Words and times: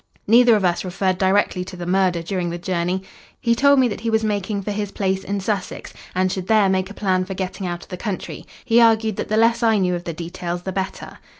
Neither 0.25 0.55
of 0.55 0.65
us 0.65 0.83
referred 0.83 1.19
directly 1.19 1.63
to 1.63 1.77
the 1.77 1.85
murder 1.85 2.23
during 2.23 2.49
the 2.49 2.57
journey. 2.57 3.03
He 3.39 3.53
told 3.53 3.77
me 3.77 3.87
that 3.89 3.99
he 3.99 4.09
was 4.09 4.23
making 4.23 4.63
for 4.63 4.71
his 4.71 4.91
place 4.91 5.23
in 5.23 5.39
Sussex, 5.39 5.93
and 6.15 6.31
should 6.31 6.47
there 6.47 6.69
make 6.69 6.89
a 6.89 6.95
plan 6.95 7.23
for 7.23 7.35
getting 7.35 7.67
out 7.67 7.83
of 7.83 7.89
the 7.89 7.97
country. 7.97 8.47
He 8.65 8.81
argued 8.81 9.15
that 9.17 9.27
the 9.29 9.37
less 9.37 9.61
I 9.61 9.77
knew 9.77 9.93
of 9.93 10.03
details 10.05 10.63
the 10.63 10.71
better." 10.71 11.19